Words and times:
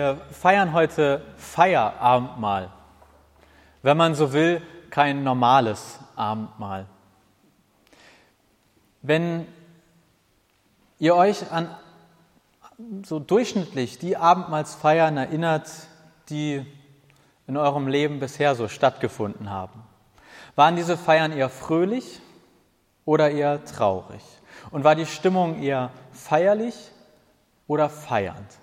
Wir 0.00 0.16
feiern 0.30 0.72
heute 0.72 1.20
Feierabendmahl. 1.36 2.70
Wenn 3.82 3.98
man 3.98 4.14
so 4.14 4.32
will, 4.32 4.62
kein 4.88 5.24
normales 5.24 5.98
Abendmahl. 6.16 6.86
Wenn 9.02 9.46
ihr 10.98 11.14
euch 11.14 11.52
an 11.52 11.76
so 13.04 13.18
durchschnittlich 13.18 13.98
die 13.98 14.16
Abendmahlsfeiern 14.16 15.18
erinnert, 15.18 15.70
die 16.30 16.64
in 17.46 17.58
eurem 17.58 17.86
Leben 17.86 18.20
bisher 18.20 18.54
so 18.54 18.68
stattgefunden 18.68 19.50
haben, 19.50 19.82
waren 20.56 20.76
diese 20.76 20.96
Feiern 20.96 21.30
eher 21.30 21.50
fröhlich 21.50 22.22
oder 23.04 23.30
eher 23.30 23.66
traurig? 23.66 24.22
Und 24.70 24.82
war 24.82 24.94
die 24.94 25.04
Stimmung 25.04 25.62
eher 25.62 25.90
feierlich 26.10 26.90
oder 27.66 27.90
feiernd? 27.90 28.60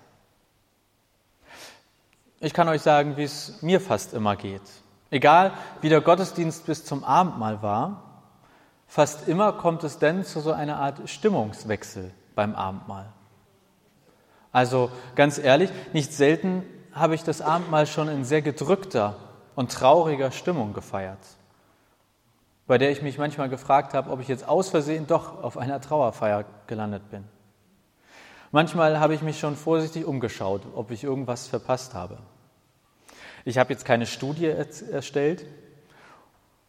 Ich 2.40 2.54
kann 2.54 2.68
euch 2.68 2.82
sagen, 2.82 3.16
wie 3.16 3.24
es 3.24 3.62
mir 3.62 3.80
fast 3.80 4.14
immer 4.14 4.36
geht. 4.36 4.62
Egal, 5.10 5.52
wie 5.80 5.88
der 5.88 6.00
Gottesdienst 6.00 6.66
bis 6.66 6.84
zum 6.84 7.02
Abendmahl 7.02 7.62
war, 7.62 8.02
fast 8.86 9.26
immer 9.26 9.52
kommt 9.52 9.82
es 9.82 9.98
denn 9.98 10.24
zu 10.24 10.40
so 10.40 10.52
einer 10.52 10.76
Art 10.76 11.08
Stimmungswechsel 11.08 12.12
beim 12.36 12.54
Abendmahl. 12.54 13.06
Also 14.52 14.90
ganz 15.16 15.38
ehrlich, 15.38 15.70
nicht 15.92 16.12
selten 16.12 16.62
habe 16.92 17.14
ich 17.14 17.24
das 17.24 17.40
Abendmahl 17.40 17.86
schon 17.86 18.08
in 18.08 18.24
sehr 18.24 18.42
gedrückter 18.42 19.16
und 19.56 19.72
trauriger 19.72 20.30
Stimmung 20.30 20.72
gefeiert, 20.74 21.18
bei 22.68 22.78
der 22.78 22.90
ich 22.90 23.02
mich 23.02 23.18
manchmal 23.18 23.48
gefragt 23.48 23.94
habe, 23.94 24.10
ob 24.10 24.20
ich 24.20 24.28
jetzt 24.28 24.48
aus 24.48 24.68
Versehen 24.68 25.08
doch 25.08 25.42
auf 25.42 25.58
einer 25.58 25.80
Trauerfeier 25.80 26.44
gelandet 26.68 27.10
bin. 27.10 27.24
Manchmal 28.50 28.98
habe 28.98 29.14
ich 29.14 29.20
mich 29.20 29.38
schon 29.38 29.56
vorsichtig 29.56 30.06
umgeschaut, 30.06 30.62
ob 30.74 30.90
ich 30.90 31.04
irgendwas 31.04 31.46
verpasst 31.46 31.94
habe. 31.94 32.18
Ich 33.44 33.58
habe 33.58 33.72
jetzt 33.72 33.84
keine 33.84 34.06
Studie 34.06 34.46
erstellt. 34.46 35.44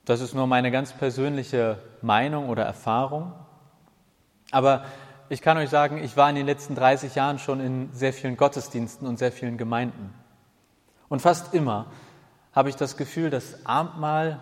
Das 0.04 0.20
ist 0.20 0.34
nur 0.34 0.46
meine 0.46 0.72
ganz 0.72 0.92
persönliche 0.92 1.82
Meinung 2.02 2.50
oder 2.50 2.64
Erfahrung. 2.64 3.34
Aber 4.52 4.84
ich 5.30 5.42
kann 5.42 5.58
euch 5.58 5.70
sagen, 5.70 6.04
ich 6.04 6.18
war 6.18 6.30
in 6.30 6.36
den 6.36 6.46
letzten 6.46 6.76
30 6.76 7.16
Jahren 7.16 7.40
schon 7.40 7.60
in 7.60 7.94
sehr 7.94 8.12
vielen 8.12 8.36
Gottesdiensten 8.36 9.08
und 9.08 9.18
sehr 9.18 9.32
vielen 9.32 9.58
Gemeinden. 9.58 10.14
Und 11.08 11.22
fast 11.22 11.54
immer 11.54 11.86
habe 12.54 12.70
ich 12.70 12.76
das 12.76 12.98
Gefühl, 12.98 13.30
dass 13.30 13.66
Abendmahl 13.66 14.42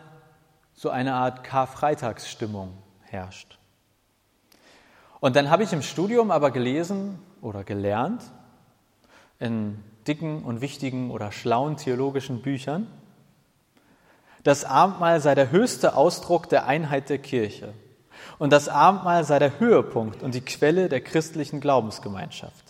so 0.73 0.89
eine 0.89 1.13
Art 1.13 1.43
Karfreitagsstimmung 1.43 2.77
herrscht. 3.02 3.59
Und 5.19 5.35
dann 5.35 5.49
habe 5.49 5.63
ich 5.63 5.73
im 5.73 5.81
Studium 5.81 6.31
aber 6.31 6.52
gelesen 6.52 7.19
oder 7.48 7.64
gelernt, 7.64 8.22
in 9.40 9.84
dicken 10.08 10.44
und 10.44 10.62
wichtigen 10.62 11.12
oder 11.12 11.31
schlauen 11.31 11.78
theologischen 11.78 12.42
Büchern, 12.42 12.88
das 14.44 14.64
Abendmahl 14.64 15.20
sei 15.20 15.36
der 15.36 15.52
höchste 15.52 15.95
Ausdruck 15.95 16.48
der 16.50 16.67
Einheit 16.67 17.09
der 17.09 17.17
Kirche 17.17 17.73
und 18.38 18.52
das 18.54 18.70
Abendmahl 18.70 19.23
sei 19.23 19.39
der 19.39 19.59
Höhepunkt 19.59 20.23
und 20.23 20.36
die 20.36 20.42
Quelle 20.42 20.89
der 20.89 21.02
christlichen 21.02 21.59
Glaubensgemeinschaft. 21.59 22.66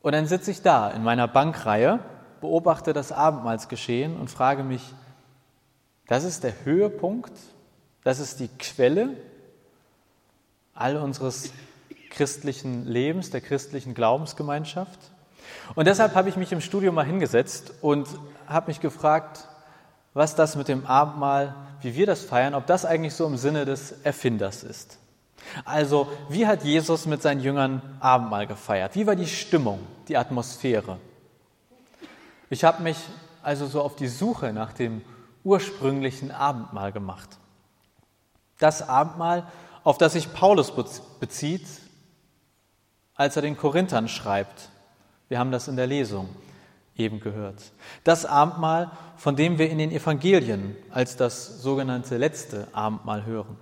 Und 0.00 0.12
dann 0.12 0.26
sitze 0.26 0.50
ich 0.50 0.62
da 0.62 0.90
in 0.90 1.02
meiner 1.02 1.28
Bankreihe, 1.28 2.00
beobachte 2.40 2.92
das 2.92 3.12
Abendmahlsgeschehen 3.12 4.16
und 4.16 4.30
frage 4.30 4.64
mich, 4.64 4.94
das 6.08 6.24
ist 6.24 6.42
der 6.42 6.64
Höhepunkt, 6.64 7.32
das 8.02 8.18
ist 8.18 8.40
die 8.40 8.48
Quelle 8.48 9.10
all 10.74 10.96
unseres 10.96 11.52
christlichen 12.12 12.86
Lebens, 12.86 13.30
der 13.30 13.40
christlichen 13.40 13.94
Glaubensgemeinschaft. 13.94 14.98
Und 15.74 15.86
deshalb 15.86 16.14
habe 16.14 16.28
ich 16.28 16.36
mich 16.36 16.52
im 16.52 16.60
Studium 16.60 16.94
mal 16.94 17.06
hingesetzt 17.06 17.72
und 17.80 18.06
habe 18.46 18.68
mich 18.68 18.80
gefragt, 18.80 19.48
was 20.14 20.34
das 20.34 20.56
mit 20.56 20.68
dem 20.68 20.86
Abendmahl, 20.86 21.54
wie 21.80 21.94
wir 21.94 22.06
das 22.06 22.22
feiern, 22.22 22.54
ob 22.54 22.66
das 22.66 22.84
eigentlich 22.84 23.14
so 23.14 23.26
im 23.26 23.36
Sinne 23.36 23.64
des 23.64 23.92
Erfinders 24.02 24.62
ist. 24.62 24.98
Also, 25.64 26.08
wie 26.28 26.46
hat 26.46 26.62
Jesus 26.62 27.06
mit 27.06 27.22
seinen 27.22 27.40
Jüngern 27.40 27.82
Abendmahl 27.98 28.46
gefeiert? 28.46 28.94
Wie 28.94 29.06
war 29.06 29.16
die 29.16 29.26
Stimmung, 29.26 29.80
die 30.08 30.16
Atmosphäre? 30.16 30.98
Ich 32.50 32.62
habe 32.64 32.82
mich 32.82 32.98
also 33.42 33.66
so 33.66 33.80
auf 33.80 33.96
die 33.96 34.06
Suche 34.06 34.52
nach 34.52 34.72
dem 34.72 35.02
ursprünglichen 35.42 36.30
Abendmahl 36.30 36.92
gemacht. 36.92 37.28
Das 38.58 38.88
Abendmahl, 38.88 39.46
auf 39.82 39.98
das 39.98 40.12
sich 40.12 40.32
Paulus 40.32 40.72
bezieht, 41.18 41.66
als 43.14 43.36
er 43.36 43.42
den 43.42 43.56
Korinthern 43.56 44.08
schreibt. 44.08 44.70
Wir 45.28 45.38
haben 45.38 45.52
das 45.52 45.68
in 45.68 45.76
der 45.76 45.86
Lesung 45.86 46.28
eben 46.96 47.20
gehört. 47.20 47.72
Das 48.04 48.26
Abendmahl, 48.26 48.90
von 49.16 49.36
dem 49.36 49.58
wir 49.58 49.70
in 49.70 49.78
den 49.78 49.90
Evangelien 49.90 50.76
als 50.90 51.16
das 51.16 51.62
sogenannte 51.62 52.16
letzte 52.18 52.68
Abendmahl 52.72 53.24
hören. 53.24 53.56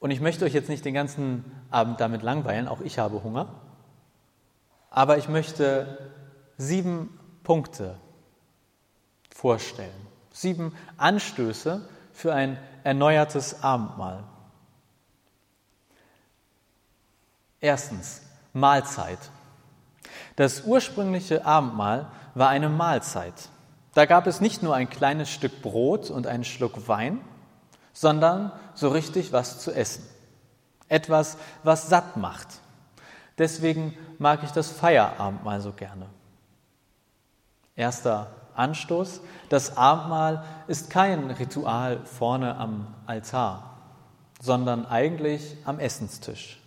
Und 0.00 0.10
ich 0.10 0.20
möchte 0.20 0.44
euch 0.44 0.54
jetzt 0.54 0.68
nicht 0.68 0.84
den 0.84 0.94
ganzen 0.94 1.44
Abend 1.70 2.00
damit 2.00 2.22
langweilen, 2.22 2.68
auch 2.68 2.80
ich 2.80 2.98
habe 2.98 3.22
Hunger. 3.22 3.48
Aber 4.90 5.18
ich 5.18 5.28
möchte 5.28 6.12
sieben 6.56 7.18
Punkte 7.42 7.96
vorstellen, 9.34 9.90
sieben 10.32 10.74
Anstöße 10.96 11.88
für 12.12 12.32
ein 12.32 12.58
erneuertes 12.84 13.62
Abendmahl. 13.62 14.24
Erstens, 17.60 18.22
Mahlzeit. 18.58 19.18
Das 20.36 20.62
ursprüngliche 20.62 21.44
Abendmahl 21.44 22.06
war 22.34 22.48
eine 22.48 22.68
Mahlzeit. 22.68 23.34
Da 23.94 24.06
gab 24.06 24.26
es 24.26 24.40
nicht 24.40 24.62
nur 24.62 24.74
ein 24.74 24.88
kleines 24.88 25.30
Stück 25.30 25.62
Brot 25.62 26.10
und 26.10 26.26
einen 26.26 26.44
Schluck 26.44 26.88
Wein, 26.88 27.20
sondern 27.92 28.52
so 28.74 28.88
richtig 28.88 29.32
was 29.32 29.58
zu 29.58 29.72
essen. 29.72 30.06
Etwas, 30.88 31.36
was 31.64 31.88
satt 31.88 32.16
macht. 32.16 32.60
Deswegen 33.38 33.96
mag 34.18 34.42
ich 34.42 34.50
das 34.50 34.70
Feierabendmahl 34.70 35.60
so 35.60 35.72
gerne. 35.72 36.06
Erster 37.76 38.28
Anstoß. 38.54 39.20
Das 39.48 39.76
Abendmahl 39.76 40.44
ist 40.66 40.90
kein 40.90 41.30
Ritual 41.30 42.04
vorne 42.04 42.56
am 42.56 42.94
Altar, 43.06 43.78
sondern 44.40 44.84
eigentlich 44.86 45.56
am 45.64 45.78
Essenstisch. 45.78 46.60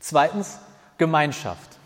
Zweitens 0.00 0.58
Gemeinschaft. 0.98 1.78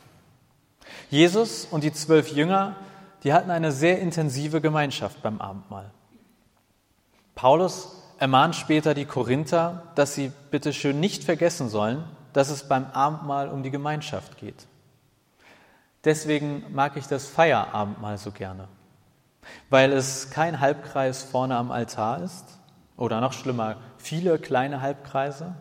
Jesus 1.10 1.66
und 1.66 1.84
die 1.84 1.92
zwölf 1.92 2.32
Jünger, 2.32 2.76
die 3.22 3.32
hatten 3.32 3.50
eine 3.50 3.72
sehr 3.72 4.00
intensive 4.00 4.60
Gemeinschaft 4.60 5.22
beim 5.22 5.40
Abendmahl. 5.40 5.90
Paulus 7.34 8.02
ermahnt 8.18 8.54
später 8.54 8.94
die 8.94 9.04
Korinther, 9.04 9.82
dass 9.96 10.14
sie 10.14 10.32
bitte 10.50 10.72
schön 10.72 11.00
nicht 11.00 11.24
vergessen 11.24 11.68
sollen, 11.68 12.04
dass 12.32 12.48
es 12.48 12.68
beim 12.68 12.86
Abendmahl 12.92 13.48
um 13.48 13.62
die 13.62 13.70
Gemeinschaft 13.70 14.38
geht. 14.38 14.66
Deswegen 16.04 16.64
mag 16.72 16.96
ich 16.96 17.06
das 17.06 17.26
Feierabendmahl 17.26 18.18
so 18.18 18.30
gerne, 18.30 18.68
weil 19.70 19.92
es 19.92 20.30
kein 20.30 20.60
Halbkreis 20.60 21.22
vorne 21.22 21.56
am 21.56 21.70
Altar 21.70 22.22
ist 22.22 22.44
oder 22.96 23.20
noch 23.20 23.32
schlimmer, 23.32 23.76
viele 23.96 24.38
kleine 24.38 24.80
Halbkreise, 24.80 25.54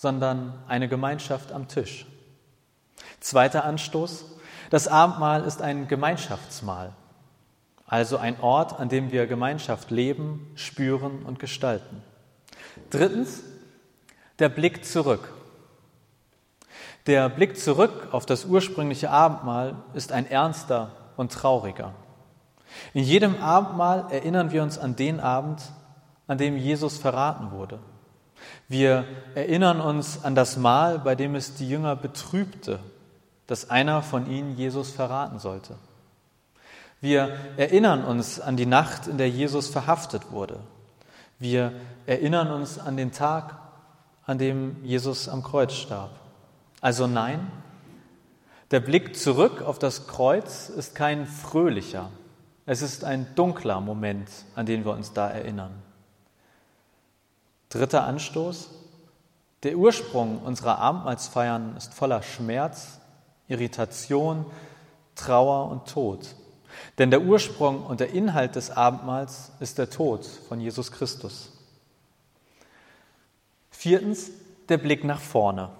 sondern 0.00 0.54
eine 0.66 0.88
Gemeinschaft 0.88 1.52
am 1.52 1.68
Tisch. 1.68 2.06
Zweiter 3.20 3.66
Anstoß. 3.66 4.24
Das 4.70 4.88
Abendmahl 4.88 5.44
ist 5.44 5.60
ein 5.60 5.88
Gemeinschaftsmahl, 5.88 6.94
also 7.86 8.16
ein 8.16 8.40
Ort, 8.40 8.80
an 8.80 8.88
dem 8.88 9.12
wir 9.12 9.26
Gemeinschaft 9.26 9.90
leben, 9.90 10.52
spüren 10.54 11.22
und 11.26 11.38
gestalten. 11.38 12.02
Drittens, 12.88 13.42
der 14.38 14.48
Blick 14.48 14.86
zurück. 14.86 15.34
Der 17.06 17.28
Blick 17.28 17.58
zurück 17.58 18.08
auf 18.12 18.24
das 18.24 18.46
ursprüngliche 18.46 19.10
Abendmahl 19.10 19.76
ist 19.92 20.12
ein 20.12 20.26
ernster 20.26 20.92
und 21.18 21.30
trauriger. 21.30 21.92
In 22.94 23.04
jedem 23.04 23.36
Abendmahl 23.36 24.06
erinnern 24.10 24.50
wir 24.50 24.62
uns 24.62 24.78
an 24.78 24.96
den 24.96 25.20
Abend, 25.20 25.60
an 26.26 26.38
dem 26.38 26.56
Jesus 26.56 26.96
verraten 26.96 27.50
wurde. 27.50 27.80
Wir 28.68 29.04
erinnern 29.34 29.80
uns 29.80 30.24
an 30.24 30.34
das 30.34 30.56
Mahl, 30.56 30.98
bei 30.98 31.14
dem 31.14 31.34
es 31.34 31.54
die 31.54 31.68
Jünger 31.68 31.96
betrübte, 31.96 32.80
dass 33.46 33.70
einer 33.70 34.02
von 34.02 34.30
ihnen 34.30 34.56
Jesus 34.56 34.90
verraten 34.90 35.38
sollte. 35.38 35.74
Wir 37.00 37.36
erinnern 37.56 38.04
uns 38.04 38.40
an 38.40 38.56
die 38.56 38.66
Nacht, 38.66 39.06
in 39.06 39.18
der 39.18 39.28
Jesus 39.28 39.68
verhaftet 39.68 40.30
wurde. 40.30 40.60
Wir 41.38 41.72
erinnern 42.06 42.52
uns 42.52 42.78
an 42.78 42.96
den 42.96 43.10
Tag, 43.10 43.56
an 44.26 44.38
dem 44.38 44.76
Jesus 44.84 45.28
am 45.28 45.42
Kreuz 45.42 45.72
starb. 45.72 46.10
Also 46.80 47.06
nein, 47.06 47.50
der 48.70 48.80
Blick 48.80 49.16
zurück 49.16 49.62
auf 49.62 49.78
das 49.78 50.06
Kreuz 50.06 50.68
ist 50.68 50.94
kein 50.94 51.26
fröhlicher, 51.26 52.10
es 52.66 52.82
ist 52.82 53.02
ein 53.02 53.26
dunkler 53.34 53.80
Moment, 53.80 54.28
an 54.54 54.66
den 54.66 54.84
wir 54.84 54.92
uns 54.92 55.12
da 55.12 55.28
erinnern. 55.28 55.72
Dritter 57.70 58.04
Anstoß. 58.04 58.68
Der 59.62 59.76
Ursprung 59.76 60.42
unserer 60.42 60.78
Abendmahlsfeiern 60.78 61.76
ist 61.76 61.94
voller 61.94 62.22
Schmerz, 62.22 62.98
Irritation, 63.48 64.44
Trauer 65.14 65.70
und 65.70 65.86
Tod. 65.88 66.34
Denn 66.98 67.10
der 67.10 67.22
Ursprung 67.22 67.84
und 67.86 68.00
der 68.00 68.10
Inhalt 68.10 68.56
des 68.56 68.70
Abendmahls 68.70 69.52
ist 69.60 69.78
der 69.78 69.90
Tod 69.90 70.26
von 70.26 70.60
Jesus 70.60 70.92
Christus. 70.92 71.52
Viertens, 73.70 74.30
der 74.68 74.78
Blick 74.78 75.04
nach 75.04 75.20
vorne. 75.20 75.70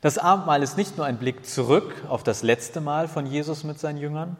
Das 0.00 0.18
Abendmahl 0.18 0.62
ist 0.62 0.76
nicht 0.76 0.96
nur 0.96 1.06
ein 1.06 1.18
Blick 1.18 1.46
zurück 1.46 1.94
auf 2.08 2.22
das 2.24 2.42
letzte 2.42 2.80
Mal 2.80 3.06
von 3.06 3.26
Jesus 3.26 3.64
mit 3.64 3.78
seinen 3.78 3.98
Jüngern, 3.98 4.36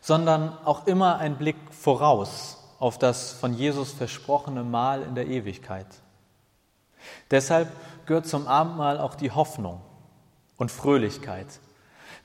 sondern 0.00 0.56
auch 0.64 0.86
immer 0.86 1.18
ein 1.18 1.36
Blick 1.36 1.56
voraus 1.70 2.58
auf 2.78 2.98
das 2.98 3.32
von 3.32 3.54
Jesus 3.54 3.92
versprochene 3.92 4.64
Mahl 4.64 5.02
in 5.02 5.14
der 5.14 5.26
Ewigkeit. 5.26 5.86
Deshalb 7.30 7.70
gehört 8.06 8.26
zum 8.26 8.46
Abendmahl 8.46 8.98
auch 8.98 9.14
die 9.14 9.30
Hoffnung 9.30 9.80
und 10.56 10.70
Fröhlichkeit. 10.70 11.46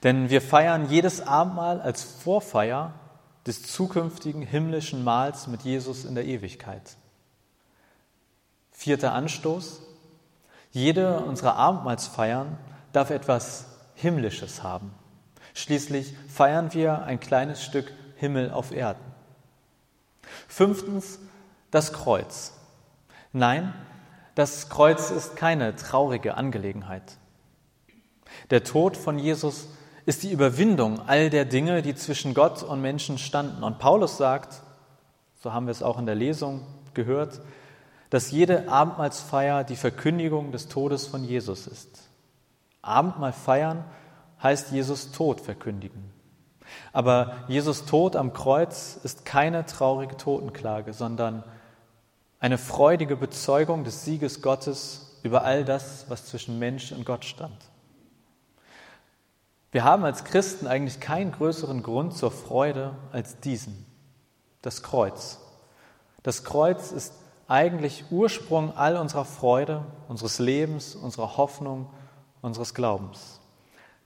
Denn 0.03 0.29
wir 0.29 0.41
feiern 0.41 0.89
jedes 0.89 1.25
Abendmahl 1.25 1.81
als 1.81 2.03
Vorfeier 2.03 2.93
des 3.45 3.63
zukünftigen 3.63 4.41
himmlischen 4.41 5.03
Mahls 5.03 5.47
mit 5.47 5.61
Jesus 5.61 6.05
in 6.05 6.15
der 6.15 6.25
Ewigkeit. 6.25 6.97
Vierter 8.71 9.13
Anstoß. 9.13 9.81
Jede 10.71 11.19
unserer 11.19 11.55
Abendmahlsfeiern 11.55 12.57
darf 12.93 13.09
etwas 13.09 13.65
Himmlisches 13.93 14.63
haben. 14.63 14.93
Schließlich 15.53 16.15
feiern 16.29 16.73
wir 16.73 17.03
ein 17.03 17.19
kleines 17.19 17.63
Stück 17.63 17.91
Himmel 18.15 18.51
auf 18.51 18.71
Erden. 18.71 19.10
Fünftens, 20.47 21.19
das 21.71 21.93
Kreuz. 21.93 22.53
Nein, 23.33 23.73
das 24.35 24.69
Kreuz 24.69 25.11
ist 25.11 25.35
keine 25.35 25.75
traurige 25.75 26.35
Angelegenheit. 26.35 27.17
Der 28.49 28.63
Tod 28.63 28.97
von 28.97 29.19
Jesus 29.19 29.67
ist 30.05 30.23
die 30.23 30.31
Überwindung 30.31 30.99
all 31.07 31.29
der 31.29 31.45
Dinge, 31.45 31.81
die 31.81 31.95
zwischen 31.95 32.33
Gott 32.33 32.63
und 32.63 32.81
Menschen 32.81 33.17
standen. 33.17 33.63
Und 33.63 33.79
Paulus 33.79 34.17
sagt, 34.17 34.61
so 35.41 35.53
haben 35.53 35.67
wir 35.67 35.71
es 35.71 35.83
auch 35.83 35.99
in 35.99 36.05
der 36.05 36.15
Lesung 36.15 36.65
gehört, 36.93 37.41
dass 38.09 38.31
jede 38.31 38.69
Abendmahlsfeier 38.69 39.63
die 39.63 39.75
Verkündigung 39.75 40.51
des 40.51 40.67
Todes 40.67 41.07
von 41.07 41.23
Jesus 41.23 41.67
ist. 41.67 42.09
Abendmahl 42.81 43.33
feiern 43.33 43.85
heißt 44.41 44.71
Jesus 44.71 45.11
Tod 45.11 45.39
verkündigen. 45.39 46.11
Aber 46.93 47.33
Jesus 47.47 47.85
Tod 47.85 48.15
am 48.15 48.33
Kreuz 48.33 48.97
ist 49.03 49.25
keine 49.25 49.65
traurige 49.65 50.17
Totenklage, 50.17 50.93
sondern 50.93 51.43
eine 52.39 52.57
freudige 52.57 53.15
Bezeugung 53.15 53.83
des 53.83 54.03
Sieges 54.03 54.41
Gottes 54.41 55.19
über 55.23 55.43
all 55.43 55.63
das, 55.63 56.05
was 56.09 56.25
zwischen 56.25 56.59
Mensch 56.59 56.91
und 56.91 57.05
Gott 57.05 57.25
stand. 57.25 57.57
Wir 59.71 59.83
haben 59.83 60.03
als 60.03 60.25
Christen 60.25 60.67
eigentlich 60.67 60.99
keinen 60.99 61.31
größeren 61.31 61.81
Grund 61.81 62.17
zur 62.17 62.31
Freude 62.31 62.95
als 63.11 63.39
diesen, 63.39 63.85
das 64.61 64.83
Kreuz. 64.83 65.39
Das 66.23 66.43
Kreuz 66.43 66.91
ist 66.91 67.13
eigentlich 67.47 68.05
Ursprung 68.11 68.75
all 68.75 68.97
unserer 68.97 69.25
Freude, 69.25 69.85
unseres 70.07 70.39
Lebens, 70.39 70.95
unserer 70.95 71.37
Hoffnung, 71.37 71.89
unseres 72.41 72.73
Glaubens. 72.73 73.39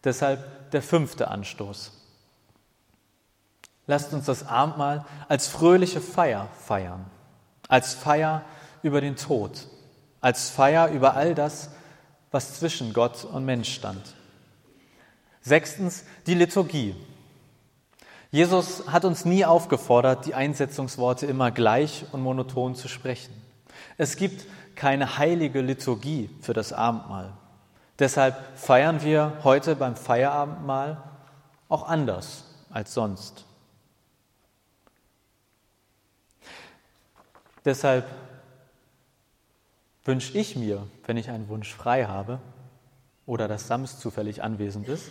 Deshalb 0.03 0.71
der 0.71 0.81
fünfte 0.81 1.29
Anstoß. 1.29 1.91
Lasst 3.88 4.14
uns 4.14 4.26
das 4.26 4.48
Abendmahl 4.48 5.06
als 5.28 5.48
fröhliche 5.48 6.02
Feier 6.02 6.48
feiern 6.66 7.06
als 7.68 7.94
Feier 7.94 8.44
über 8.84 9.02
den 9.02 9.16
Tod, 9.16 9.68
als 10.22 10.50
Feier 10.50 10.90
über 10.90 11.16
all 11.16 11.36
das, 11.36 11.70
was 12.32 12.60
zwischen 12.60 12.94
Gott 12.94 13.24
und 13.26 13.46
Mensch 13.46 13.74
stand. 13.74 14.16
Sechstens, 15.42 16.04
die 16.28 16.34
Liturgie. 16.34 16.96
Jesus 18.32 18.88
hat 18.88 19.06
uns 19.06 19.26
nie 19.26 19.46
aufgefordert, 19.46 20.26
die 20.26 20.34
Einsetzungsworte 20.34 21.26
immer 21.26 21.52
gleich 21.52 22.06
und 22.12 22.22
monoton 22.22 22.76
zu 22.76 22.88
sprechen. 22.88 23.34
Es 23.98 24.18
gibt 24.18 24.46
keine 24.76 25.18
heilige 25.18 25.62
Liturgie 25.62 26.30
für 26.42 26.54
das 26.54 26.74
Abendmahl. 26.74 27.32
Deshalb 27.98 28.36
feiern 28.58 29.04
wir 29.04 29.34
heute 29.44 29.76
beim 29.76 29.96
Feierabendmahl 29.96 31.02
auch 31.70 31.88
anders 31.88 32.44
als 32.70 32.94
sonst. 32.94 33.46
Deshalb 37.65 38.06
wünsche 40.03 40.38
ich 40.38 40.56
mir, 40.56 40.88
wenn 41.06 41.17
ich 41.17 41.29
einen 41.29 41.50
Wunsch 41.50 41.73
frei 41.73 42.06
habe 42.06 42.39
oder 43.25 43.47
das 43.47 43.67
Sams 43.67 44.00
zufällig 44.00 44.44
anwesend 44.44 44.88
ist, 44.88 45.09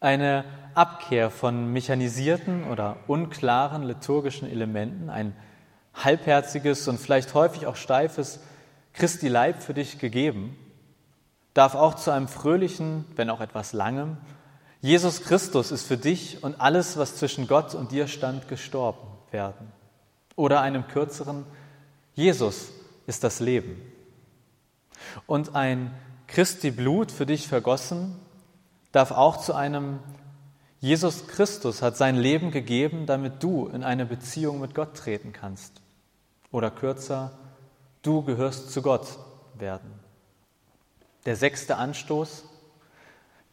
eine 0.00 0.44
Abkehr 0.74 1.30
von 1.30 1.72
mechanisierten 1.72 2.64
oder 2.64 2.96
unklaren 3.08 3.82
liturgischen 3.82 4.48
Elementen, 4.48 5.10
ein 5.10 5.36
halbherziges 5.92 6.88
und 6.88 6.98
vielleicht 6.98 7.34
häufig 7.34 7.66
auch 7.66 7.76
steifes 7.76 8.40
Christi 8.92 9.28
Leib 9.28 9.62
für 9.62 9.74
dich 9.74 9.98
gegeben, 9.98 10.56
darf 11.52 11.74
auch 11.74 11.94
zu 11.94 12.10
einem 12.10 12.28
fröhlichen, 12.28 13.04
wenn 13.16 13.28
auch 13.28 13.40
etwas 13.40 13.72
langem, 13.72 14.16
Jesus 14.80 15.22
Christus 15.24 15.72
ist 15.72 15.86
für 15.86 15.96
dich 15.96 16.44
und 16.44 16.60
alles, 16.60 16.96
was 16.96 17.16
zwischen 17.16 17.48
Gott 17.48 17.74
und 17.74 17.90
dir 17.90 18.06
stand, 18.06 18.46
gestorben 18.48 19.08
werden. 19.32 19.72
Oder 20.38 20.60
einem 20.60 20.86
kürzeren, 20.86 21.44
Jesus 22.14 22.68
ist 23.08 23.24
das 23.24 23.40
Leben. 23.40 23.82
Und 25.26 25.56
ein 25.56 25.92
Christi 26.28 26.70
Blut 26.70 27.10
für 27.10 27.26
dich 27.26 27.48
vergossen 27.48 28.14
darf 28.92 29.10
auch 29.10 29.38
zu 29.38 29.52
einem 29.54 29.98
Jesus 30.78 31.26
Christus 31.26 31.82
hat 31.82 31.96
sein 31.96 32.14
Leben 32.14 32.52
gegeben, 32.52 33.04
damit 33.06 33.42
du 33.42 33.66
in 33.66 33.82
eine 33.82 34.06
Beziehung 34.06 34.60
mit 34.60 34.76
Gott 34.76 34.96
treten 34.96 35.32
kannst. 35.32 35.72
Oder 36.52 36.70
kürzer, 36.70 37.32
du 38.02 38.22
gehörst 38.22 38.70
zu 38.70 38.80
Gott 38.80 39.08
werden. 39.54 39.90
Der 41.26 41.34
sechste 41.34 41.78
Anstoß, 41.78 42.44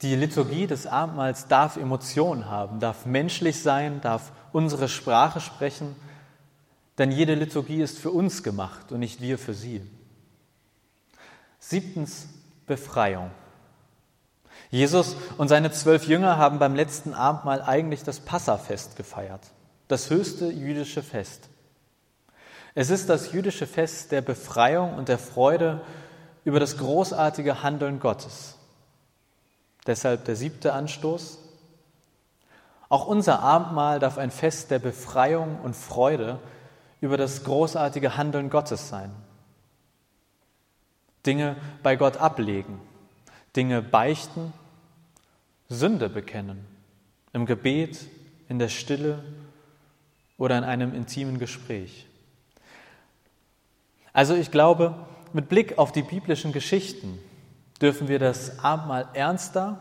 die 0.03 0.15
Liturgie 0.15 0.67
des 0.67 0.85
Abendmahls 0.85 1.47
darf 1.47 1.77
Emotionen 1.77 2.47
haben, 2.47 2.79
darf 2.79 3.07
menschlich 3.07 3.63
sein, 3.63 4.01
darf 4.01 4.31
unsere 4.53 4.87
Sprache 4.87 5.39
sprechen 5.39 5.95
denn 6.97 7.11
jede 7.11 7.35
Liturgie 7.35 7.81
ist 7.81 7.97
für 7.97 8.11
uns 8.11 8.43
gemacht 8.43 8.91
und 8.91 8.99
nicht 8.99 9.21
wir 9.21 9.37
für 9.37 9.53
sie. 9.53 9.81
Siebtens, 11.59 12.27
Befreiung. 12.67 13.31
Jesus 14.71 15.15
und 15.37 15.47
seine 15.47 15.71
zwölf 15.71 16.07
Jünger 16.07 16.37
haben 16.37 16.59
beim 16.59 16.75
letzten 16.75 17.13
Abendmahl 17.13 17.61
eigentlich 17.61 18.03
das 18.03 18.19
Passafest 18.19 18.95
gefeiert, 18.95 19.41
das 19.87 20.09
höchste 20.09 20.47
jüdische 20.47 21.03
Fest. 21.03 21.49
Es 22.73 22.89
ist 22.89 23.09
das 23.09 23.31
jüdische 23.31 23.67
Fest 23.67 24.11
der 24.11 24.21
Befreiung 24.21 24.95
und 24.95 25.07
der 25.07 25.17
Freude 25.17 25.81
über 26.43 26.59
das 26.59 26.77
großartige 26.77 27.63
Handeln 27.63 27.99
Gottes. 27.99 28.55
Deshalb 29.87 30.25
der 30.25 30.35
siebte 30.35 30.73
Anstoß. 30.73 31.39
Auch 32.89 33.07
unser 33.07 33.39
Abendmahl 33.39 33.99
darf 33.99 34.17
ein 34.17 34.31
Fest 34.31 34.71
der 34.71 34.79
Befreiung 34.79 35.59
und 35.61 35.75
Freude 35.75 36.39
über 37.05 37.17
das 37.17 37.43
großartige 37.43 38.17
Handeln 38.17 38.49
Gottes 38.49 38.89
sein. 38.89 39.11
Dinge 41.23 41.55
bei 41.83 41.95
Gott 41.95 42.17
ablegen, 42.17 42.81
Dinge 43.55 43.83
beichten, 43.83 44.53
Sünde 45.69 46.09
bekennen, 46.09 46.65
im 47.31 47.45
Gebet, 47.45 48.07
in 48.49 48.57
der 48.57 48.69
Stille 48.69 49.23
oder 50.37 50.57
in 50.57 50.63
einem 50.63 50.95
intimen 50.95 51.37
Gespräch. 51.37 52.07
Also 54.11 54.33
ich 54.33 54.49
glaube, 54.49 54.95
mit 55.31 55.47
Blick 55.47 55.77
auf 55.77 55.91
die 55.91 56.03
biblischen 56.03 56.53
Geschichten 56.53 57.19
dürfen 57.81 58.07
wir 58.07 58.17
das 58.17 58.59
Abendmahl 58.63 59.09
ernster 59.13 59.79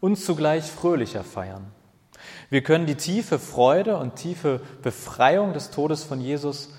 und 0.00 0.16
zugleich 0.16 0.64
fröhlicher 0.64 1.24
feiern. 1.24 1.72
Wir 2.50 2.62
können 2.62 2.86
die 2.86 2.96
tiefe 2.96 3.38
Freude 3.38 3.96
und 3.96 4.16
tiefe 4.16 4.60
Befreiung 4.82 5.52
des 5.52 5.70
Todes 5.70 6.04
von 6.04 6.20
Jesus 6.20 6.70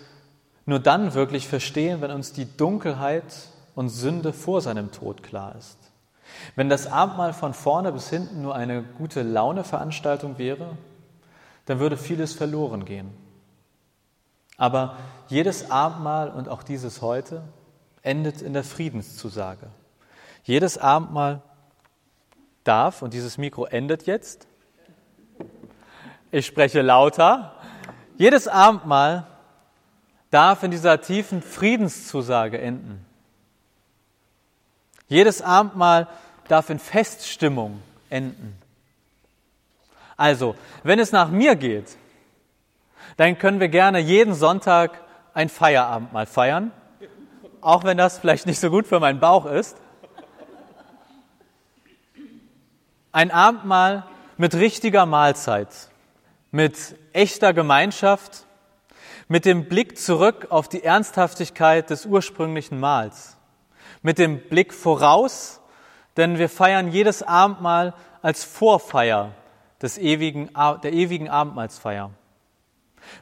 nur 0.65 0.79
dann 0.79 1.13
wirklich 1.13 1.47
verstehen, 1.47 2.01
wenn 2.01 2.11
uns 2.11 2.31
die 2.33 2.45
Dunkelheit 2.45 3.23
und 3.75 3.89
Sünde 3.89 4.33
vor 4.33 4.61
seinem 4.61 4.91
Tod 4.91 5.23
klar 5.23 5.55
ist. 5.55 5.77
Wenn 6.55 6.69
das 6.69 6.87
Abendmahl 6.87 7.33
von 7.33 7.53
vorne 7.53 7.91
bis 7.91 8.09
hinten 8.09 8.41
nur 8.41 8.55
eine 8.55 8.83
gute 8.83 9.23
Laune-Veranstaltung 9.23 10.37
wäre, 10.37 10.77
dann 11.65 11.79
würde 11.79 11.97
vieles 11.97 12.33
verloren 12.33 12.85
gehen. 12.85 13.09
Aber 14.57 14.97
jedes 15.27 15.71
Abendmahl 15.71 16.29
und 16.29 16.49
auch 16.49 16.63
dieses 16.63 17.01
heute 17.01 17.43
endet 18.01 18.41
in 18.41 18.53
der 18.53 18.63
Friedenszusage. 18.63 19.67
Jedes 20.43 20.77
Abendmahl 20.77 21.41
darf, 22.63 23.01
und 23.01 23.13
dieses 23.13 23.37
Mikro 23.37 23.65
endet 23.65 24.05
jetzt, 24.05 24.47
ich 26.31 26.45
spreche 26.45 26.81
lauter. 26.81 27.55
Jedes 28.17 28.47
Abendmahl 28.47 29.25
darf 30.31 30.63
in 30.63 30.71
dieser 30.71 31.01
tiefen 31.01 31.41
Friedenszusage 31.41 32.59
enden. 32.59 33.05
Jedes 35.07 35.41
Abendmahl 35.41 36.07
darf 36.47 36.69
in 36.69 36.79
Feststimmung 36.79 37.81
enden. 38.09 38.55
Also, 40.17 40.55
wenn 40.83 40.99
es 40.99 41.11
nach 41.11 41.29
mir 41.29 41.55
geht, 41.55 41.95
dann 43.17 43.37
können 43.37 43.59
wir 43.59 43.69
gerne 43.69 43.99
jeden 43.99 44.33
Sonntag 44.33 44.99
ein 45.33 45.49
Feierabend 45.49 46.13
mal 46.13 46.25
feiern, 46.25 46.71
auch 47.61 47.83
wenn 47.83 47.97
das 47.97 48.19
vielleicht 48.19 48.45
nicht 48.45 48.59
so 48.59 48.69
gut 48.69 48.85
für 48.85 48.99
meinen 48.99 49.19
Bauch 49.19 49.45
ist. 49.45 49.77
Ein 53.11 53.31
Abendmahl 53.31 54.05
mit 54.37 54.53
richtiger 54.55 55.05
Mahlzeit, 55.05 55.69
mit 56.51 56.95
echter 57.13 57.53
Gemeinschaft, 57.53 58.45
mit 59.27 59.45
dem 59.45 59.69
Blick 59.69 59.97
zurück 59.97 60.47
auf 60.49 60.67
die 60.67 60.83
Ernsthaftigkeit 60.83 61.89
des 61.89 62.05
ursprünglichen 62.05 62.79
Mahls, 62.79 63.37
mit 64.01 64.17
dem 64.17 64.39
Blick 64.39 64.73
voraus, 64.73 65.61
denn 66.17 66.37
wir 66.37 66.49
feiern 66.49 66.91
jedes 66.91 67.21
Abendmahl 67.21 67.93
als 68.21 68.43
Vorfeier 68.43 69.33
des 69.81 69.97
ewigen, 69.97 70.49
der 70.83 70.93
ewigen 70.93 71.29
Abendmahlsfeier, 71.29 72.11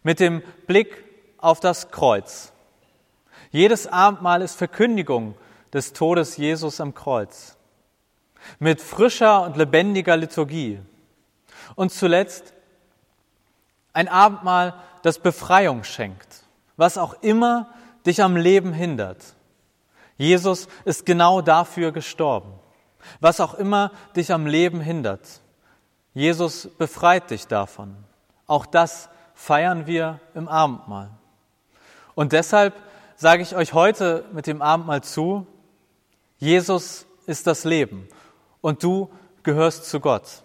mit 0.03 0.19
dem 0.19 0.41
Blick 0.65 1.03
auf 1.38 1.60
das 1.60 1.91
Kreuz. 1.91 2.53
Jedes 3.51 3.88
Abendmahl 3.88 4.41
ist 4.41 4.55
Verkündigung 4.55 5.36
des 5.74 5.93
Todes 5.93 6.38
Jesus 6.38 6.81
am 6.81 6.93
Kreuz, 6.93 7.57
mit 8.60 8.81
frischer 8.81 9.43
und 9.43 9.57
lebendiger 9.57 10.15
Liturgie. 10.15 10.79
Und 11.75 11.91
zuletzt 11.91 12.53
ein 13.98 14.10
Abendmahl, 14.10 14.75
das 15.01 15.18
Befreiung 15.18 15.84
schenkt, 15.84 16.44
was 16.75 17.00
auch 17.00 17.16
immer 17.22 17.74
dich 18.06 18.22
am 18.22 18.38
Leben 18.38 18.72
hindert. 18.72 19.24
Jesus 20.18 20.68
ist 20.86 21.04
genau 21.04 21.42
dafür 21.42 21.92
gestorben. 21.92 22.54
Was 23.22 23.39
auch 23.39 23.56
immer 23.56 23.92
dich 24.16 24.32
am 24.32 24.46
Leben 24.46 24.82
hindert. 24.82 25.42
Jesus 26.13 26.70
befreit 26.77 27.32
dich 27.32 27.48
davon. 27.48 27.96
Auch 28.46 28.68
das 28.68 29.10
feiern 29.34 29.88
wir 29.88 30.20
im 30.36 30.48
Abendmahl. 30.48 31.10
Und 32.13 32.34
deshalb 32.34 32.75
sage 33.16 33.42
ich 33.42 33.56
euch 33.56 33.74
heute 33.74 34.25
mit 34.32 34.46
dem 34.46 34.62
Abendmahl 34.62 35.01
zu, 35.01 35.48
Jesus 36.38 37.08
ist 37.25 37.48
das 37.48 37.63
Leben 37.63 38.08
und 38.62 38.84
du 38.84 39.10
gehörst 39.42 39.86
zu 39.86 40.00
Gott. 40.00 40.44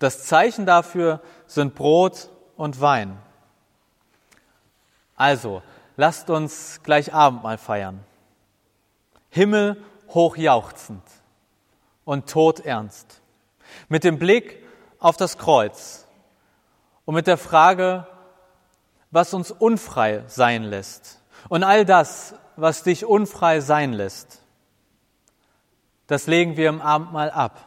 Das 0.00 0.24
Zeichen 0.24 0.64
dafür 0.64 1.20
sind 1.46 1.74
Brot 1.74 2.30
und 2.56 2.80
Wein. 2.80 3.18
Also, 5.14 5.62
lasst 5.96 6.30
uns 6.30 6.80
gleich 6.82 7.12
Abendmahl 7.12 7.58
feiern. 7.58 8.02
Himmel 9.28 9.82
hoch 10.08 10.38
jauchzend 10.38 11.02
und 12.06 12.30
Tod 12.30 12.60
ernst. 12.60 13.20
Mit 13.90 14.02
dem 14.02 14.18
Blick 14.18 14.64
auf 14.98 15.18
das 15.18 15.36
Kreuz 15.36 16.06
und 17.04 17.14
mit 17.14 17.26
der 17.26 17.36
Frage, 17.36 18.06
was 19.10 19.34
uns 19.34 19.50
unfrei 19.50 20.24
sein 20.28 20.62
lässt. 20.62 21.20
Und 21.50 21.62
all 21.62 21.84
das, 21.84 22.34
was 22.56 22.82
dich 22.84 23.04
unfrei 23.04 23.60
sein 23.60 23.92
lässt, 23.92 24.40
das 26.06 26.26
legen 26.26 26.56
wir 26.56 26.70
im 26.70 26.80
Abendmahl 26.80 27.30
ab. 27.30 27.66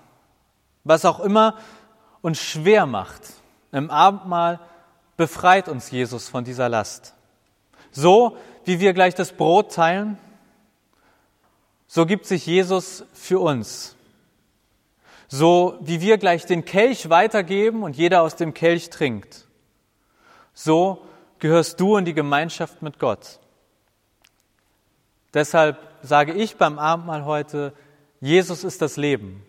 Was 0.83 1.05
auch 1.05 1.19
immer 1.19 1.59
uns 2.23 2.39
schwer 2.39 2.87
macht, 2.87 3.21
im 3.71 3.91
Abendmahl 3.91 4.59
befreit 5.17 5.69
uns 5.69 5.91
Jesus 5.91 6.29
von 6.29 6.43
dieser 6.43 6.69
Last. 6.69 7.13
So 7.91 8.37
wie 8.65 8.79
wir 8.79 8.93
gleich 8.93 9.13
das 9.13 9.33
Brot 9.33 9.73
teilen, 9.73 10.17
so 11.85 12.07
gibt 12.07 12.25
sich 12.25 12.47
Jesus 12.47 13.03
für 13.13 13.39
uns. 13.39 13.95
So 15.27 15.77
wie 15.81 16.01
wir 16.01 16.17
gleich 16.17 16.45
den 16.45 16.65
Kelch 16.65 17.09
weitergeben 17.09 17.83
und 17.83 17.97
jeder 17.97 18.21
aus 18.21 18.35
dem 18.35 18.53
Kelch 18.53 18.89
trinkt, 18.89 19.45
so 20.53 21.05
gehörst 21.39 21.79
du 21.79 21.97
in 21.97 22.05
die 22.05 22.13
Gemeinschaft 22.13 22.81
mit 22.81 22.99
Gott. 22.99 23.39
Deshalb 25.33 25.77
sage 26.01 26.33
ich 26.33 26.55
beim 26.55 26.79
Abendmahl 26.79 27.25
heute, 27.25 27.73
Jesus 28.21 28.63
ist 28.63 28.81
das 28.81 28.95
Leben 28.95 29.45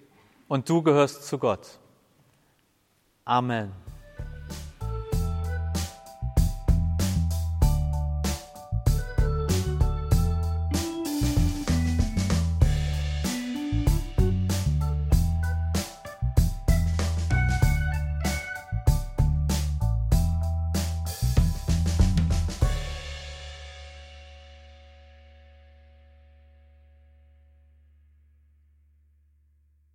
und 0.48 0.68
du 0.68 0.82
gehörst 0.82 1.24
zu 1.24 1.38
Gott. 1.38 1.78
Amen. 3.26 3.83